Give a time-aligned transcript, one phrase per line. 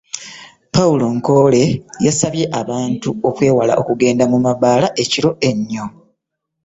[0.73, 1.63] Paul Nkore,
[2.05, 5.85] yasabye abantu okwewala okugenda mu mabaala ekiro ennyo